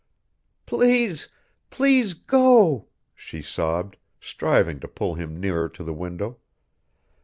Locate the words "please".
0.65-1.29, 1.69-2.15